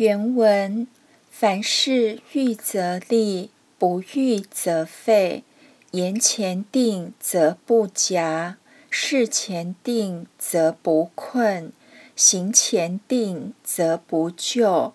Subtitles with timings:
[0.00, 0.88] 原文：
[1.30, 5.44] 凡事预则立，不预则废。
[5.90, 8.56] 言前定则不假，
[8.88, 11.70] 事前定则不困，
[12.16, 14.94] 行前定则不就，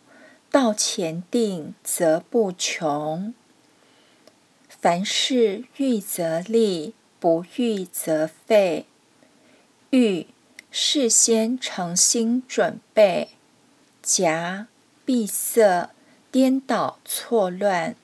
[0.49, 3.31] 道前定则不穷。
[4.67, 8.87] 凡事预则立，不预则废。
[9.91, 10.25] 预，
[10.71, 13.27] 事先诚心准备；
[14.01, 14.65] 夹。
[15.05, 15.91] 闭塞、
[16.31, 17.95] 颠倒、错乱。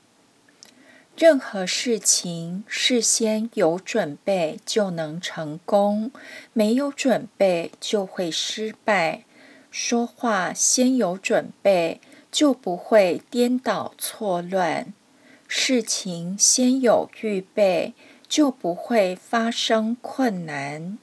[1.18, 6.12] 任何事情事先有准备就能成功，
[6.54, 9.24] 没有准备就会失败。
[9.72, 12.00] 说话先有准备，
[12.32, 14.94] 就不会颠倒错乱；
[15.48, 17.94] 事情先有预备，
[18.28, 20.98] 就不会发生困难；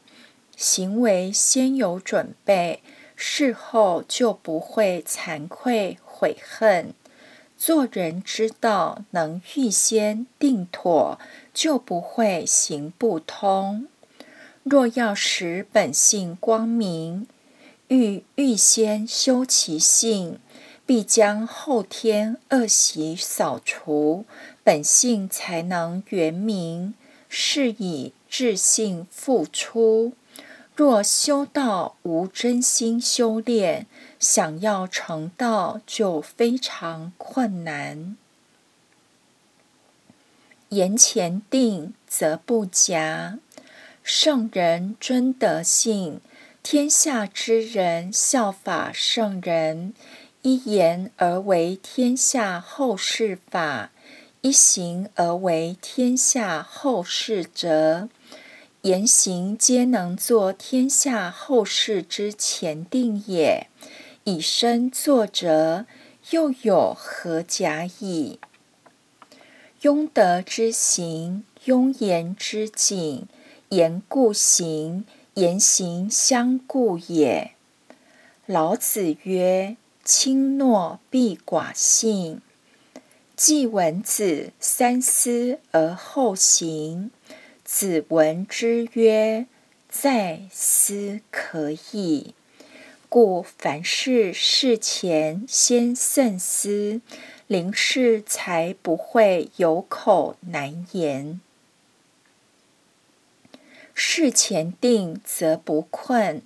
[0.57, 2.83] 行为先有准备。
[3.21, 6.95] 事后就不会惭愧悔恨。
[7.57, 11.19] 做人之道，能预先定妥，
[11.53, 13.89] 就不会行不通。
[14.63, 17.27] 若要使本性光明，
[17.89, 20.39] 欲预先修其性，
[20.87, 24.25] 必将后天恶习扫除，
[24.63, 26.95] 本性才能圆明。
[27.29, 30.13] 是以智性复出。
[30.79, 33.89] 若修道无真心修炼，
[34.21, 38.17] 想要成道就非常困难。
[40.69, 43.41] 言前定则不假，
[44.05, 46.21] 圣人尊德性，
[46.63, 49.93] 天下之人效法圣人，
[50.43, 53.91] 一言而为天下后世法，
[54.43, 58.09] 一行而为天下后世则。
[58.83, 63.67] 言行皆能作天下后世之前定也，
[64.23, 65.85] 以身作则，
[66.31, 68.39] 又有何假矣？
[69.83, 73.27] 庸德之行，庸言之谨，
[73.71, 77.53] 言故行，言行相顾也。
[78.47, 82.41] 老子曰：“轻诺必寡信。”
[83.37, 87.11] 季文子三思而后行。
[87.71, 89.45] 子闻之曰
[89.91, 92.35] ：“在思可矣。
[93.11, 97.03] 故凡事事前先慎思，
[97.47, 101.43] 临事才不会有口难言。
[103.93, 106.41] 事前定则不困。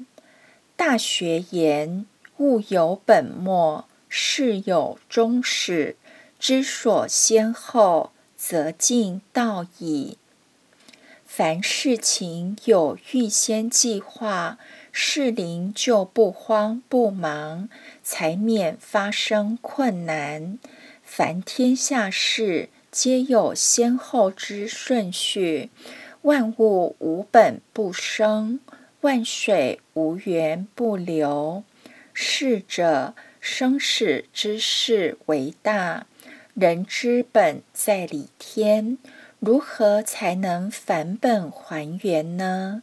[0.74, 2.04] 大学言：
[2.38, 5.94] 物有本末，事有终始。
[6.40, 10.18] 知所先后，则近道矣。”
[11.34, 14.58] 凡事情有预先计划，
[14.92, 17.70] 事灵就不慌不忙，
[18.02, 20.58] 才免发生困难。
[21.02, 25.70] 凡天下事，皆有先后之顺序。
[26.20, 28.60] 万物无本不生，
[29.00, 31.64] 万水无源不流。
[32.12, 36.06] 逝者，生死之事为大，
[36.52, 38.98] 人之本在理天。
[39.44, 42.82] 如何才能返本还原呢？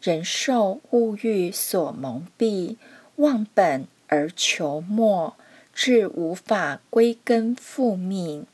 [0.00, 2.78] 人受物欲所蒙蔽，
[3.16, 5.36] 忘本而求末，
[5.74, 8.46] 至无法归根复命。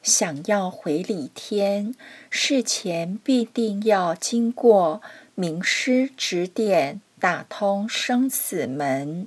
[0.00, 1.96] 想要回理天，
[2.30, 5.02] 事前必定要经过
[5.34, 9.26] 名师指点，打通生死门，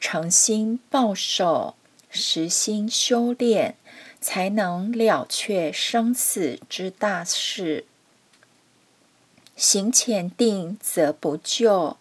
[0.00, 1.76] 诚心报守，
[2.16, 3.76] 实心修炼。
[4.18, 7.84] 才能了却生死之大事。
[9.54, 11.96] 行前定则不就，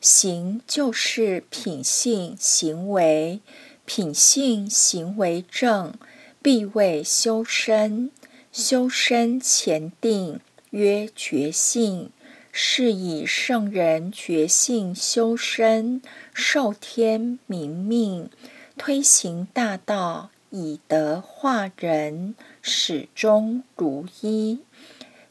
[0.00, 3.40] 行就是品性行为，
[3.84, 5.94] 品性行为正，
[6.42, 8.10] 必为修身。
[8.50, 10.40] 修身前定，
[10.70, 12.10] 曰觉性。
[12.50, 16.02] 是以圣人觉性修身，
[16.34, 18.28] 受天明命，
[18.78, 20.30] 推行大道。
[20.50, 24.60] 以德化人，始终如一，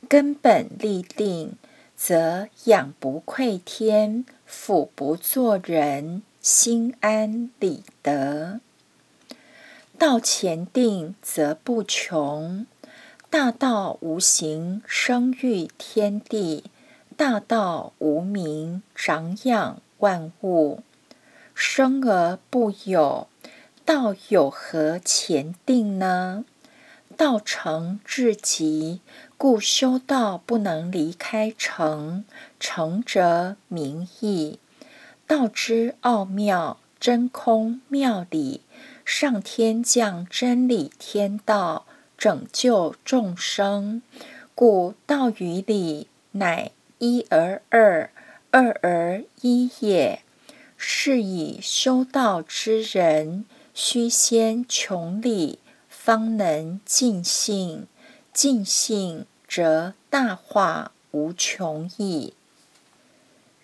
[0.07, 1.54] 根本立定，
[1.95, 8.60] 则养不愧天，俯不作人，心安理得。
[9.98, 12.68] 道前定则不穷，
[13.31, 16.66] 大道无形，生育天地；
[17.16, 20.83] 大道无名，长养万物。
[21.56, 23.27] 生而不有。
[23.88, 26.44] 道有何前定呢？
[27.16, 29.00] 道成至极，
[29.38, 32.25] 故修道不能离开诚。
[32.60, 34.60] 诚则明义。
[35.25, 38.60] 道之奥妙，真空妙理，
[39.06, 41.86] 上天降真理天道，
[42.18, 44.01] 拯救众生。
[44.54, 48.10] 故道于理，乃一而二，
[48.51, 50.24] 二而一也。
[50.75, 53.45] 是以修道之人，
[53.79, 57.85] 须先穷理，方能尽性。
[58.33, 62.33] 尽性，则大化无穷矣。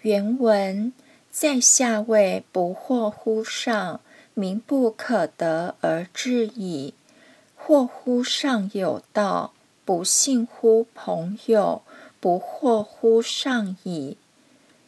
[0.04, 0.94] 原文
[1.31, 4.01] 在下位不惑乎上，
[4.36, 6.94] 名不可得而知矣。
[7.59, 9.51] 惑乎上有道，
[9.83, 11.81] 不信乎朋友，
[12.19, 14.18] 不惑乎上矣。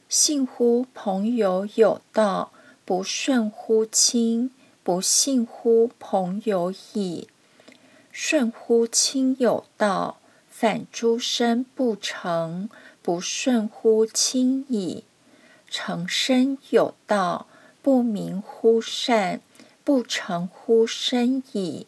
[0.08, 2.52] 信乎朋友有道，
[2.86, 4.52] 不顺乎亲，
[4.86, 7.28] 不信乎朋友矣。
[8.12, 12.70] 顺乎亲有道，反诸身不成，
[13.02, 15.04] 不顺乎亲矣。
[15.68, 17.48] 成身有道，
[17.82, 19.42] 不明乎善，
[19.84, 21.88] 不成乎身矣。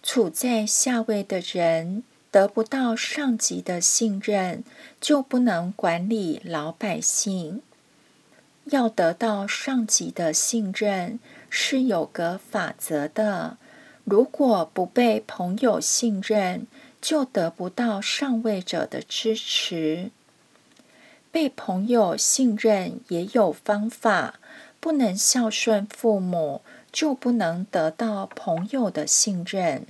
[0.00, 2.04] 处在下位的人。
[2.30, 4.64] 得不到上级的信任，
[4.98, 7.60] 就不能管理老百姓。
[8.66, 11.18] 要得到上级的信任，
[11.50, 13.58] 是有个法则的。
[14.04, 16.66] 如果不被朋友信任，
[17.00, 20.10] 就得不到上位者的支持。
[21.30, 24.34] 被朋友信任也有方法，
[24.78, 26.62] 不能孝顺父母，
[26.92, 29.86] 就不能得到朋友的信任。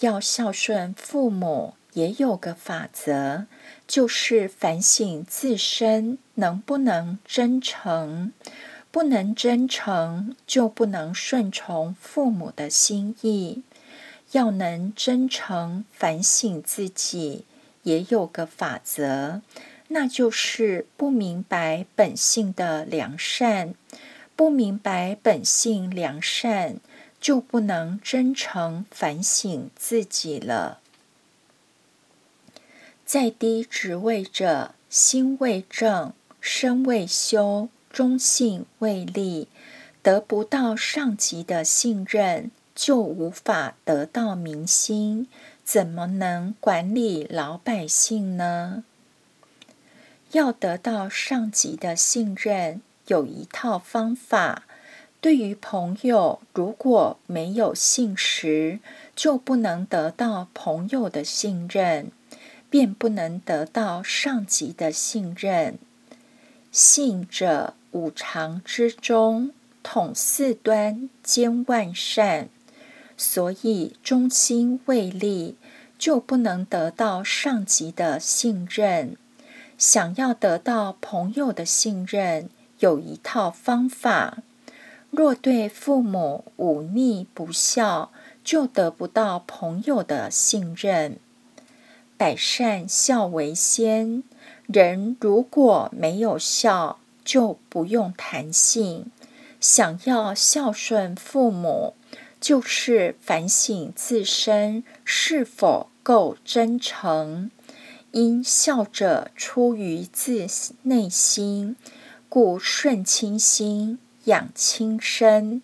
[0.00, 3.46] 要孝顺父母，也有个法则，
[3.86, 8.32] 就是反省自身能不能真诚。
[8.90, 13.62] 不能真诚，就不能顺从父母的心意。
[14.32, 17.44] 要能真诚反省自己，
[17.82, 19.40] 也有个法则，
[19.88, 23.74] 那就是不明白本性的良善。
[24.36, 26.76] 不明白本性良善。
[27.20, 30.80] 就不能真诚反省自己了。
[33.06, 36.12] 在低职位者，心未正，
[36.44, 39.46] 身未修，忠信未立，
[40.02, 45.28] 得不到上级的信任，就无法得到民心，
[45.62, 48.82] 怎么能管理老百姓呢？
[50.32, 54.64] 要得到上级的信任，有一套方法。
[55.20, 58.80] 对于朋友，如果没有信实，
[59.14, 62.10] 就不能得到朋友的信任，
[62.68, 65.78] 便不能得到上级的信任。
[66.72, 69.50] 信者，五常之中，
[69.82, 72.48] 统四端，兼万善。
[73.14, 75.56] 所以忠心未立，
[75.98, 79.18] 就不能得到上级的信任。
[79.76, 82.48] 想要得到朋友的信任，
[82.78, 84.38] 有一套方法。
[85.10, 88.10] 若对父母忤逆不孝，
[88.42, 91.18] 就得不到朋友的信任。
[92.16, 94.22] 百善孝为先，
[94.66, 99.10] 人如果没有孝，就不用谈性。
[99.60, 101.94] 想要孝顺父母，
[102.40, 107.50] 就是反省自身是否够真诚。
[108.10, 110.46] 因孝者出于自
[110.82, 111.76] 内心，
[112.28, 113.98] 故顺亲心。
[114.26, 115.62] 养亲身，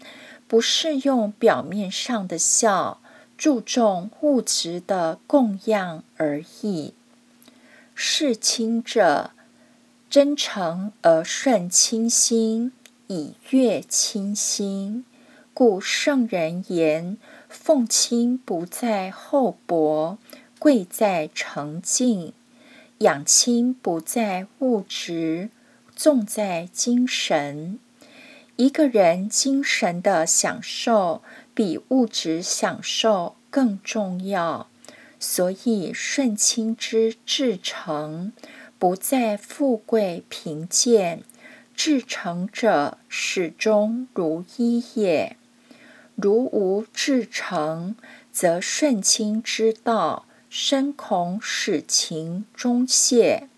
[0.48, 3.00] 不是用表面上的孝，
[3.36, 6.94] 注重物质的供养而已。
[8.00, 9.32] 事亲者，
[10.08, 12.70] 真诚而顺亲心，
[13.08, 15.04] 以悦亲心。
[15.52, 17.16] 故圣人言：
[17.48, 20.16] 奉亲不在厚薄，
[20.60, 22.30] 贵在诚敬；
[22.98, 25.50] 养亲不在物质，
[25.96, 27.80] 重在精神。
[28.54, 34.68] 一个人精神的享受比物质享受更重要，
[35.18, 38.32] 所以顺亲之至诚，
[38.78, 41.22] 不在富贵贫贱，
[41.74, 45.36] 至诚者始终如一也。
[46.14, 47.94] 如无至诚，
[48.32, 53.48] 则顺亲之道，深恐使情终泄。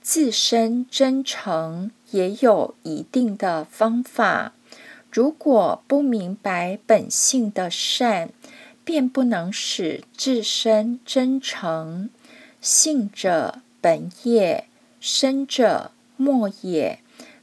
[0.00, 4.52] 自身真诚也有一定的方法。
[5.10, 8.30] 如果不明白本性的善，
[8.84, 12.10] 便不能使自身真诚。
[12.60, 14.66] 性者本也，
[15.00, 17.00] 身者末也。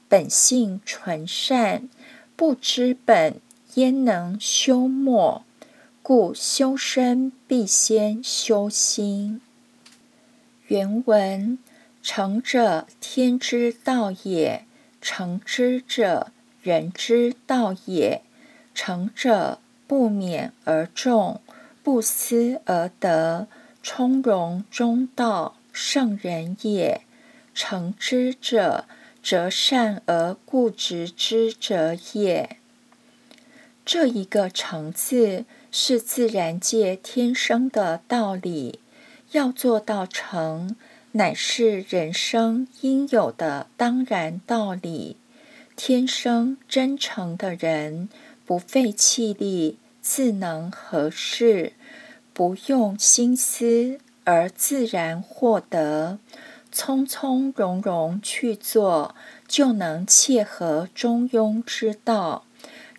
[0.07, 1.89] 本性纯善，
[2.35, 3.39] 不知本，
[3.75, 5.43] 焉能修末？
[6.01, 9.41] 故修身必先修心。
[10.67, 11.57] 原文。
[12.01, 14.63] 诚者，天之道也；
[15.01, 16.31] 诚之者，
[16.63, 18.21] 人之道也。
[18.73, 21.41] 成者不勉而众，
[21.81, 23.47] 不思而得，
[23.81, 27.01] 从容中道，圣人也。
[27.55, 28.85] 诚之者，
[29.23, 32.57] 则善而固执之者也。
[33.83, 38.81] 这一个“诚”字，是自然界天生的道理。
[39.31, 40.75] 要做到诚，
[41.13, 45.17] 乃是人生应有的当然道理。
[45.75, 48.09] 天生真诚的人，
[48.49, 51.73] 不费气力，自能合适，
[52.33, 56.17] 不用心思而自然获得，
[56.71, 59.13] 从从容容去做，
[59.47, 62.43] 就能切合中庸之道。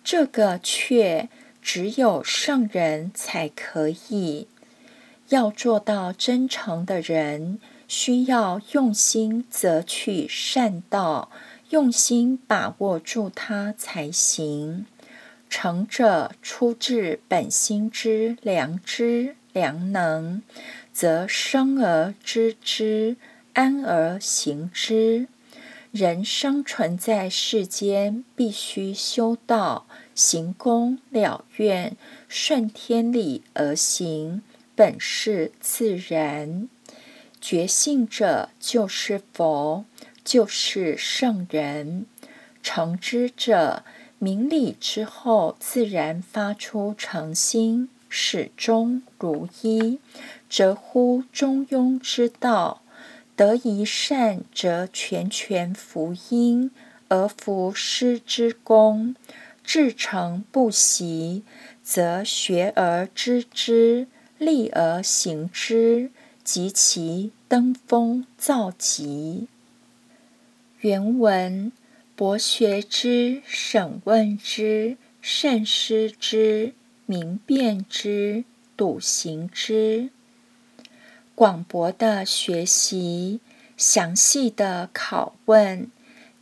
[0.05, 1.27] 这个却
[1.61, 4.47] 只有圣人才可以。
[5.27, 11.29] 要做到真诚的人，需要用心择取善道，
[11.71, 14.85] 用心把握住它才行。
[15.51, 20.41] 诚者出自本心之良知良能，
[20.93, 23.17] 则生而知之，
[23.51, 25.27] 安而行之。
[25.91, 31.97] 人生存在世间，必须修道、行功、了愿，
[32.29, 34.41] 顺天理而行。
[34.73, 36.69] 本是自然，
[37.41, 39.83] 觉性者就是佛，
[40.23, 42.05] 就是圣人。
[42.63, 43.83] 诚之者，
[44.23, 49.97] 明理之后，自然发出诚心，始终如一，
[50.47, 52.83] 则乎中庸之道。
[53.35, 56.69] 得一善，则全权福音，
[57.07, 59.15] 而福师之功；
[59.63, 61.41] 至诚不习，
[61.81, 64.05] 则学而知之。
[64.37, 66.11] 立而行之，
[66.43, 69.47] 及其登峰造极。
[70.81, 71.71] 原文：
[72.15, 76.73] 博学之，审问之，慎思之，
[77.05, 78.43] 明辨之，
[78.77, 80.09] 笃行之。
[81.33, 83.39] 广博的学习，
[83.75, 85.89] 详细的拷问，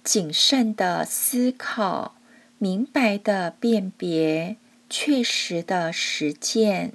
[0.04, 2.16] 谨慎的思考，
[2.58, 4.58] 明白的辨别，
[4.90, 6.92] 确实的实践。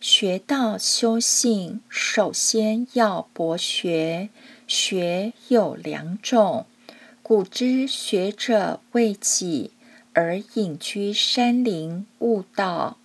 [0.00, 4.28] 学道修性，首先要博学。
[4.66, 6.64] 学有两种：
[7.30, 9.70] 古之学者为己，
[10.14, 12.96] 而隐居山林悟道；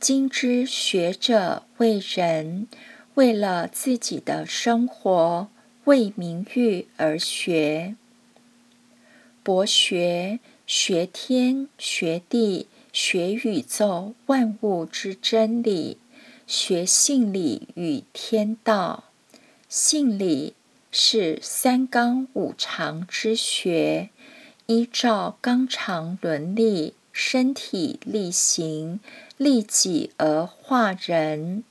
[0.00, 2.66] 今之学者为人，
[3.14, 5.46] 为了自己的生活、
[5.84, 7.94] 为名誉而学。
[9.44, 15.98] 博学，学天、学地、学宇宙万物之真理。
[16.48, 19.04] 学性理与天道，
[19.68, 20.54] 性理
[21.00, 24.10] 是三纲五常之学，
[24.66, 28.98] 依照纲常伦理，身体力行，
[29.36, 31.62] 利己而化人，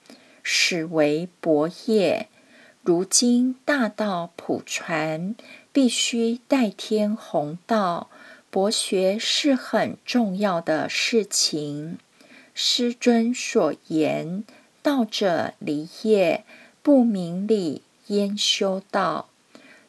[0.42, 2.30] 始为博业。
[2.84, 5.36] 如今大道普传，
[5.74, 8.10] 必须代天弘道，
[8.50, 12.00] 博学是很重要的事情。
[12.54, 14.46] 师尊所言。
[14.82, 16.46] 道者离业，
[16.82, 19.30] 不明理焉修道？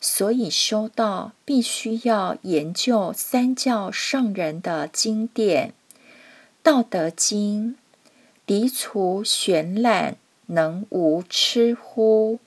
[0.01, 5.71] 所以修道必须要研究三教圣人的经典，
[6.63, 7.77] 《道德经》
[8.47, 12.39] ：“涤除玄览，能无痴乎？”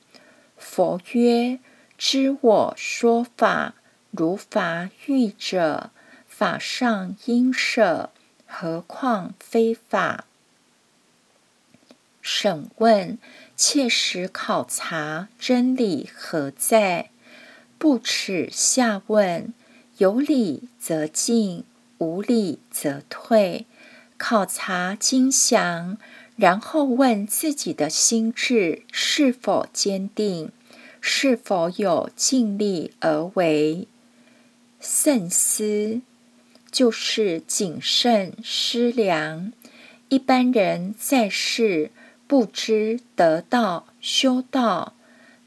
[0.56, 1.60] 佛曰
[1.98, 3.74] ：“知我说法，
[4.12, 5.90] 如法喻者，
[6.26, 8.12] 法上应舍，
[8.46, 10.24] 何况非法？”
[12.24, 13.18] 审问，
[13.64, 17.12] 切实考察真理何在，
[17.78, 19.54] 不耻下问，
[20.00, 21.64] 有理则进，
[22.00, 23.68] 无理则退。
[24.18, 26.00] 考察精详，
[26.36, 30.52] 然后问自己的心智是否坚定，
[31.00, 33.88] 是否有尽力而为。
[34.80, 36.02] 慎思，
[36.72, 39.54] 就是谨慎思量。
[40.10, 41.92] 一般人在世。
[42.32, 44.94] 不知得道、修道，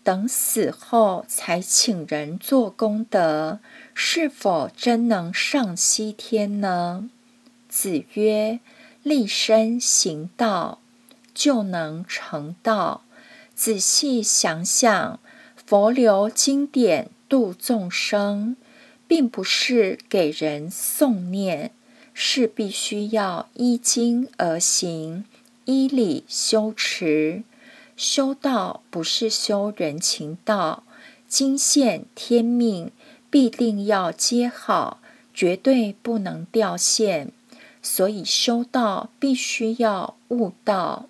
[0.03, 3.61] 等死后才请人做功德，
[3.95, 7.09] 是否真能上西天呢？
[7.71, 8.61] 子曰
[9.03, 10.79] ：“立身行道，
[11.33, 13.05] 就能成道。”
[13.57, 15.19] 仔细想想，
[15.64, 18.59] 佛流经典度众生，
[19.09, 21.71] 并不是给人诵念，
[22.12, 25.25] 是必须要依经而行。
[25.64, 27.42] 依理修持，
[27.97, 30.85] 修道不是修人情道，
[31.28, 32.90] 经线天命
[33.30, 35.00] 必定要接好，
[35.33, 37.33] 绝对不能掉线。
[37.83, 41.06] 所以修道必须要悟道。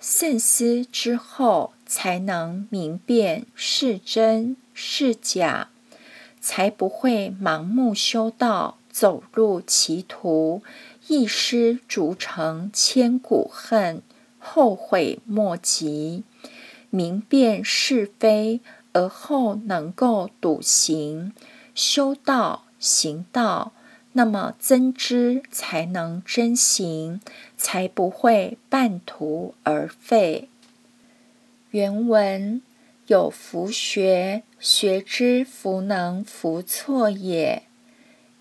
[0.00, 5.68] 慎思之后，才能明辨是真是假，
[6.40, 10.62] 才不会盲目修道，走入歧途，
[11.08, 14.02] 一失足成千古恨，
[14.38, 16.24] 后悔莫及。
[16.90, 18.60] 明辨是非，
[18.92, 21.32] 而后能够笃行，
[21.74, 23.72] 修道行道。
[24.16, 27.20] 那么真知才能真行，
[27.56, 30.48] 才不会半途而废。
[31.72, 32.62] 原文
[33.08, 37.64] 有福学，学之弗能弗错也；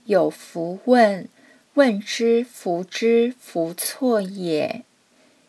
[0.05, 1.27] 有福问，
[1.75, 4.83] 问之弗之弗错也；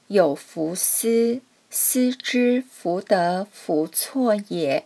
[0.07, 1.41] 有福思，
[1.71, 4.85] 思之弗得弗错也；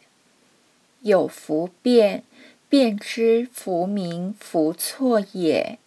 [1.03, 2.25] 有福辩。
[2.71, 5.79] 辨之弗明弗错也，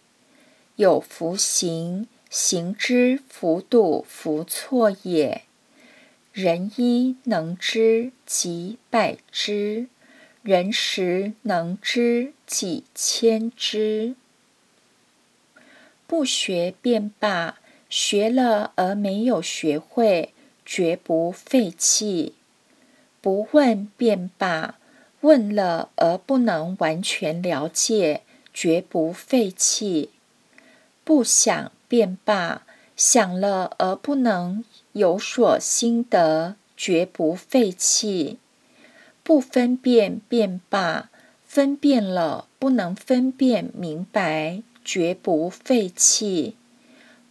[0.74, 5.42] 有弗行行之弗度弗错也。
[6.32, 9.86] 人一能知几百之，
[10.42, 14.16] 人十能知几千之。
[16.12, 22.34] 不学便罢，学了而没有学会，绝不废弃；
[23.22, 24.74] 不问便罢。
[25.22, 28.20] 问了而不能完全了解，
[28.52, 30.10] 绝不废弃；
[31.02, 38.36] 不想便罢，想了而不能有所心得，绝不废弃；
[39.22, 41.08] 不分辨便罢，
[41.46, 46.54] 分辨了不能分辨明白，绝不废弃；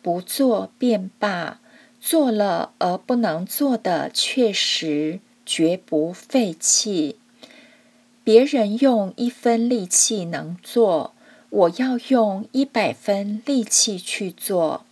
[0.02, 1.60] 不做便罢，
[2.00, 7.18] 做了而不能做的确实，绝不废弃。
[8.24, 11.14] 别人用一分力气能做，
[11.50, 14.86] 我要用一百分力气去做；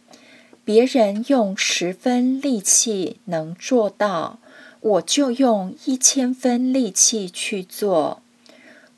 [0.65, 4.39] 别人用十分力气能做到，
[4.81, 8.21] 我就用一千分力气去做。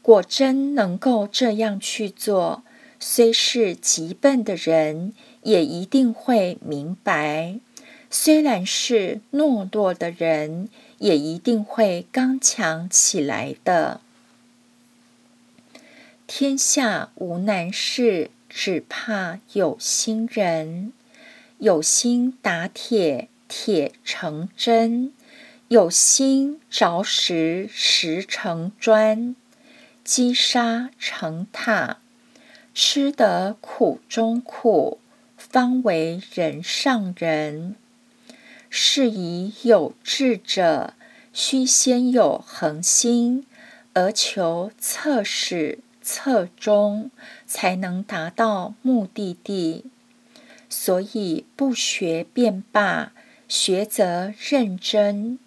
[0.02, 2.64] 果真能够这样去做，
[3.04, 7.60] 虽是极笨的人，也一定会明白；
[8.12, 14.02] 虽然是懦弱的人，也一定会刚强起来的。
[16.28, 20.94] 天下无难事，只怕有心人。
[21.58, 25.12] 有心打铁，铁成针；
[25.70, 29.36] 有心凿石，石成砖。
[30.04, 32.01] 积沙成塔，
[32.74, 35.00] 吃得苦中苦，
[35.38, 37.76] 方为人上人。
[38.70, 40.94] 是以有志者，
[41.34, 43.46] 须先有恒心，
[43.94, 45.80] 而求测始。
[46.04, 47.12] 侧中
[47.46, 49.86] 才能达到目的地，
[50.68, 53.14] 所以不学便罢，
[53.48, 55.38] 学则认真。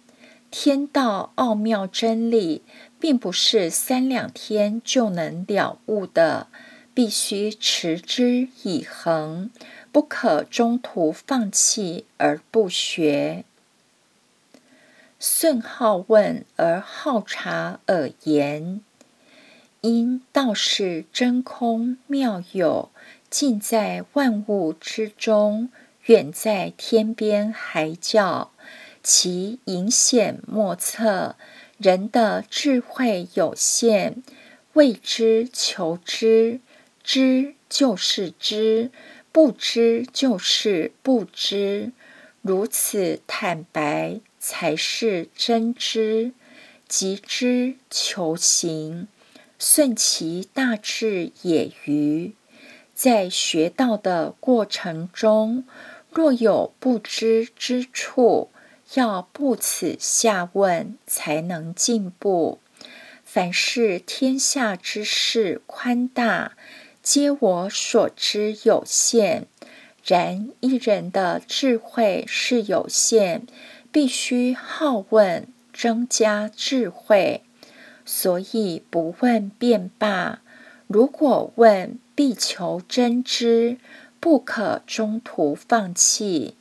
[0.49, 2.61] 天道奥妙真理，
[3.01, 6.47] 并不是三两天就能了悟的，
[6.95, 9.51] 必须持之以恒，
[9.91, 13.45] 不可中途放弃而不学。
[15.19, 18.81] 顺好问而好察而言。
[19.81, 22.89] 因道是真空妙有，
[23.29, 25.69] 尽在万物之中，
[26.05, 28.51] 远在天边海角，
[29.03, 31.35] 其隐显莫测。
[31.77, 34.23] 人的智慧有限，
[34.73, 36.61] 未知求知，
[37.05, 38.89] 知就是知，
[39.31, 41.91] 不知就是不知。
[42.41, 46.31] 如此坦白，才是真知，
[46.87, 49.07] 即知求行。
[49.59, 52.33] 顺其大智也愚，
[52.95, 55.63] 在学道的过程中，
[56.09, 58.49] 若有不知之处，
[58.95, 62.59] 要不耻下问，才能进步。
[63.23, 66.55] 凡是天下之事宽大，
[67.05, 69.45] 皆我所知有限。
[70.03, 73.43] 然一人的智慧是有限，
[73.91, 77.43] 必须好问，增加智慧。
[78.05, 80.41] 所以不问便罢。
[80.87, 83.77] 如果问，必求真知，
[84.19, 86.55] 不可中途放弃。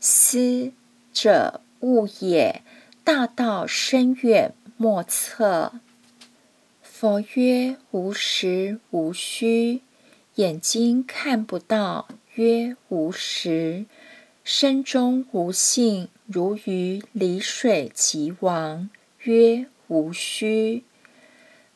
[0.00, 0.72] 思
[1.12, 2.62] 者悟也，
[3.04, 5.74] 大道深远莫测。
[6.82, 9.82] 佛曰：无实无虚。
[10.36, 13.86] 眼睛看不到，曰无实；
[14.42, 18.88] 身中无性，如鱼离水即亡，
[19.24, 19.66] 曰。
[19.88, 20.82] 无虚，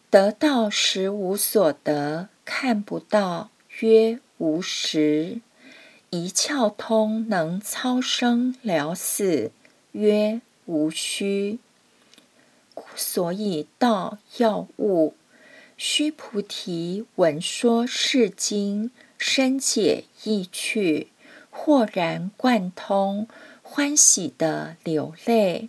[0.08, 5.42] 得道时无所得，看不到，曰无实；
[6.08, 9.52] 一窍通，能操生了死，
[9.92, 11.58] 曰无虚。
[12.96, 15.14] 所以道要悟。
[15.80, 21.06] 须菩提闻说是经，深解意趣，
[21.50, 23.28] 豁然贯通，
[23.62, 25.68] 欢喜的流泪。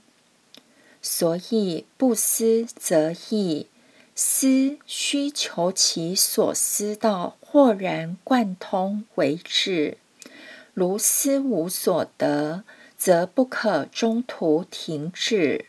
[1.00, 3.68] 所以不思则已，
[4.16, 10.00] 思需求其所思到豁然贯通为止。
[10.74, 12.64] 如思无所得，
[12.98, 15.66] 则不可中途停止。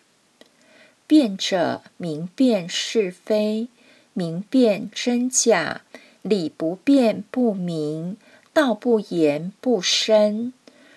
[1.07, 3.69] 辩者明辨是非，
[4.21, 5.81] 明辨真假，
[6.21, 8.19] 理不辩不明，
[8.53, 10.53] 道不言不深。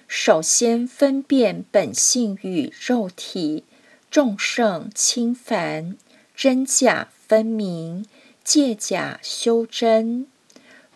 [0.10, 3.64] 首先分辨本性与肉体，
[4.12, 5.96] 众圣轻凡，
[6.36, 8.06] 真假分明，
[8.44, 10.28] 借假修真。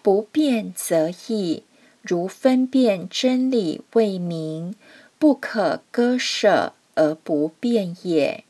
[0.02, 1.64] 不辩则易。
[2.02, 4.76] 如分辨真理未明，
[5.18, 8.44] 不可割舍而不辩也。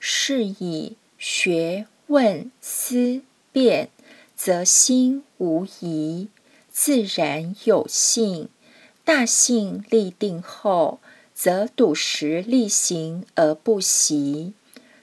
[0.00, 3.20] 是以学问思
[3.52, 3.90] 辨，
[4.34, 6.28] 则心无疑，
[6.70, 8.48] 自然有信。
[9.04, 11.00] 大信立定后，
[11.34, 14.54] 则笃实力行而不习。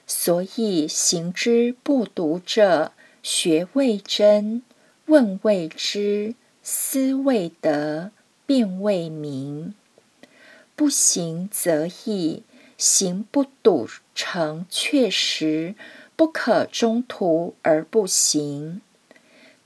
[0.04, 2.90] 所以行之不笃者，
[3.22, 4.62] 学未真，
[5.06, 6.34] 问未知。
[6.60, 8.10] 思未得，
[8.46, 9.74] 辩未明。
[10.74, 12.42] 不行则易，
[12.76, 15.76] 行不笃成确实，
[16.16, 18.80] 不可中途而不行。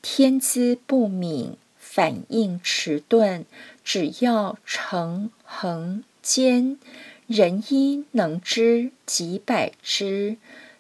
[0.03, 3.45] 天资不敏，反应迟钝，
[3.85, 6.79] 只要诚恒坚，
[7.27, 10.37] 人一能知几百之，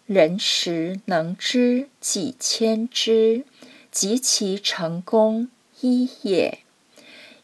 [0.07, 3.45] 人十能知几千之，
[3.93, 5.49] 及其成功。
[5.81, 6.59] 一也。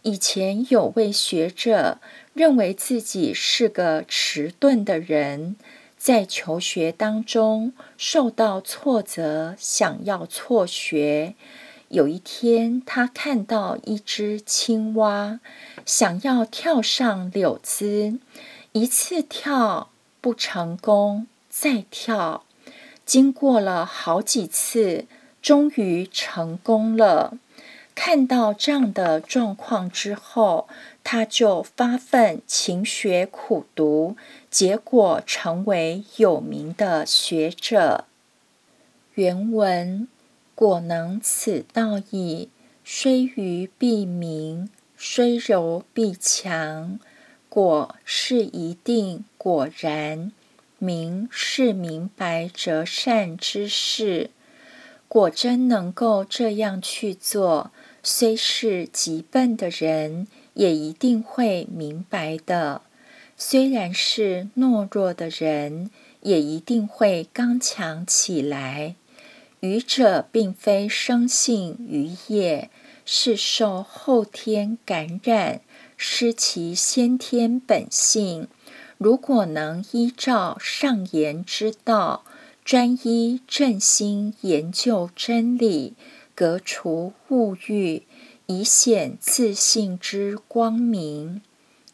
[0.03, 1.99] 以前有位学者
[2.33, 5.57] 认为自己是个迟钝的人，
[6.07, 11.35] 在求学当中受到挫折，想要辍学。
[11.89, 15.41] 有一天，他看到一只青蛙，
[15.85, 18.21] 想要跳上柳枝，
[18.71, 19.91] 一次跳
[20.21, 22.45] 不成功，再跳，
[23.05, 25.07] 经过了好几次，
[25.43, 27.37] 终于成功了。
[27.97, 30.69] 看到这样的状况之后，
[31.03, 34.17] 他就发奋勤学苦读，
[34.59, 38.07] 结果成为有名的学者。
[39.13, 40.09] 原文：
[40.55, 42.49] 果能此道矣，
[42.83, 46.99] 虽愚必明，虽柔必强。
[47.51, 50.33] 果是一定果然，
[50.79, 54.31] 明是明白折善之事。
[55.07, 57.71] 果真能够这样去做。
[58.03, 62.81] 虽是极笨的人，也一定会明白的；
[63.39, 65.91] 虽然是懦弱的人，
[66.23, 68.95] 也一定会刚强起来。
[69.61, 72.71] 愚者并非生性愚也，
[73.05, 75.61] 是受后天感染，
[75.97, 78.49] 失其先天本性。
[78.97, 82.25] 如果能依照上言之道，
[82.65, 85.95] 专一正心研究真理。
[86.35, 88.03] 革除物欲，
[88.47, 91.43] 以显自信之光明。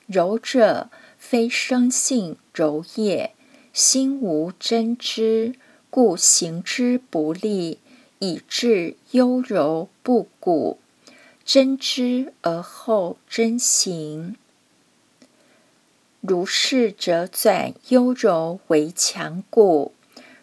[0.06, 0.90] 柔者
[1.32, 3.32] 非生性柔也，
[3.72, 5.54] 心无真知，
[5.88, 7.78] 故行之不利，
[8.18, 10.76] 以致优柔不古。
[11.42, 14.36] 真知而后真行，
[16.20, 19.92] 如是者转优柔为强故。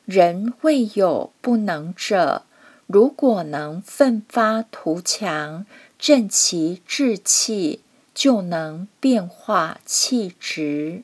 [0.05, 2.41] 人未有不能者。
[2.87, 5.67] 如果能奋发图强，
[5.99, 7.81] 振其志气，
[8.19, 11.03] 就能变化气质。